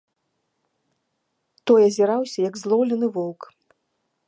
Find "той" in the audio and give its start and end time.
1.71-1.81